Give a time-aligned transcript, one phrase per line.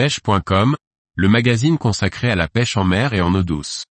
[0.00, 0.76] pêche.com,
[1.14, 3.84] le magazine consacré à la pêche en mer et en eau douce.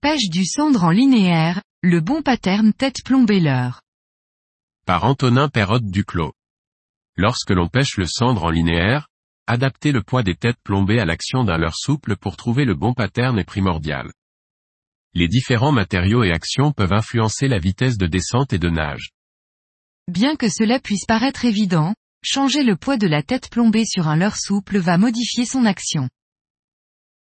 [0.00, 3.82] Pêche du cendre en linéaire, le bon pattern tête plombée leurre.
[4.86, 6.32] Par Antonin Perrotte Duclos.
[7.14, 9.07] Lorsque l'on pêche le cendre en linéaire,
[9.48, 12.92] adapter le poids des têtes plombées à l'action d'un leurre souple pour trouver le bon
[12.92, 14.12] pattern est primordial.
[15.14, 19.10] Les différents matériaux et actions peuvent influencer la vitesse de descente et de nage.
[20.06, 24.16] Bien que cela puisse paraître évident, changer le poids de la tête plombée sur un
[24.16, 26.08] leurre souple va modifier son action.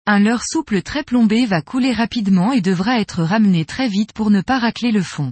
[0.06, 4.30] Un leurre souple très plombé va couler rapidement et devra être ramené très vite pour
[4.30, 5.32] ne pas racler le fond.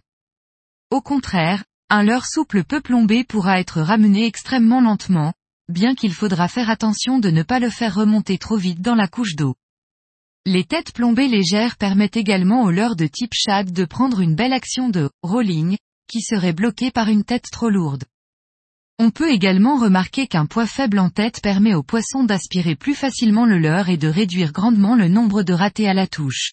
[0.90, 5.34] Au contraire, un leurre souple peu plombé pourra être ramené extrêmement lentement,
[5.70, 9.08] bien qu'il faudra faire attention de ne pas le faire remonter trop vite dans la
[9.08, 9.56] couche d'eau.
[10.46, 14.54] Les têtes plombées légères permettent également au leurre de type shad de prendre une belle
[14.54, 18.06] action de rolling, qui serait bloquée par une tête trop lourde.
[18.98, 23.46] On peut également remarquer qu'un poids faible en tête permet au poisson d'aspirer plus facilement
[23.46, 26.52] le leurre et de réduire grandement le nombre de ratés à la touche.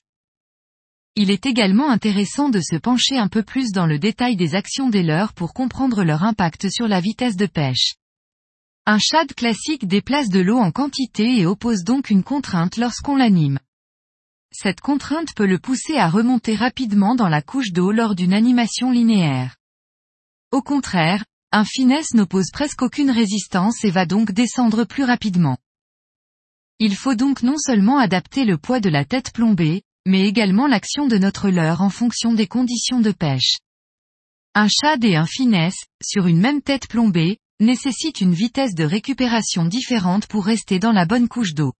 [1.16, 4.90] Il est également intéressant de se pencher un peu plus dans le détail des actions
[4.90, 7.94] des leurres pour comprendre leur impact sur la vitesse de pêche.
[8.88, 13.58] Un shad classique déplace de l'eau en quantité et oppose donc une contrainte lorsqu'on l'anime.
[14.52, 18.92] Cette contrainte peut le pousser à remonter rapidement dans la couche d'eau lors d'une animation
[18.92, 19.56] linéaire.
[20.52, 25.58] Au contraire, un finesse n'oppose presque aucune résistance et va donc descendre plus rapidement.
[26.78, 31.08] Il faut donc non seulement adapter le poids de la tête plombée, mais également l'action
[31.08, 33.56] de notre leurre en fonction des conditions de pêche.
[34.54, 39.64] Un shad et un finesse, sur une même tête plombée, nécessite une vitesse de récupération
[39.64, 41.72] différente pour rester dans la bonne couche d'eau.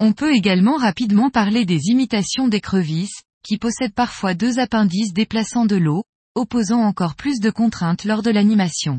[0.00, 5.76] On peut également rapidement parler des imitations d'écrevisses, qui possèdent parfois deux appendices déplaçant de
[5.76, 8.98] l'eau, opposant encore plus de contraintes lors de l'animation.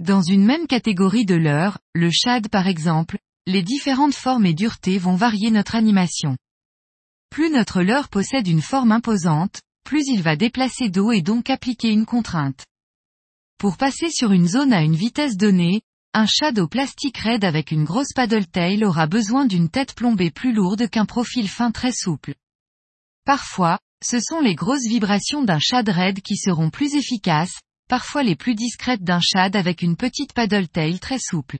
[0.00, 4.98] Dans une même catégorie de leurre, le shad par exemple, les différentes formes et duretés
[4.98, 6.36] vont varier notre animation.
[7.30, 11.90] Plus notre leurre possède une forme imposante, plus il va déplacer d'eau et donc appliquer
[11.90, 12.64] une contrainte.
[13.58, 15.80] Pour passer sur une zone à une vitesse donnée,
[16.12, 20.52] un shadow plastique raide avec une grosse paddle tail aura besoin d'une tête plombée plus
[20.52, 22.34] lourde qu'un profil fin très souple.
[23.24, 27.58] Parfois, ce sont les grosses vibrations d'un shad raid qui seront plus efficaces,
[27.88, 31.58] parfois les plus discrètes d'un shad avec une petite paddle tail très souple.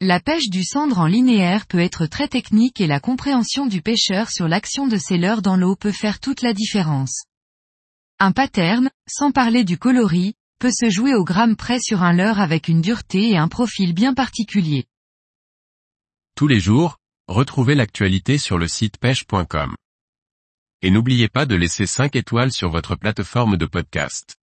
[0.00, 4.28] La pêche du cendre en linéaire peut être très technique et la compréhension du pêcheur
[4.28, 7.26] sur l'action de ses leurres dans l'eau peut faire toute la différence.
[8.18, 12.40] Un pattern, sans parler du coloris, peut se jouer au gramme près sur un leurre
[12.40, 14.86] avec une dureté et un profil bien particulier.
[16.36, 16.98] Tous les jours,
[17.28, 19.74] retrouvez l'actualité sur le site pêche.com.
[20.82, 24.36] Et n'oubliez pas de laisser 5 étoiles sur votre plateforme de podcast.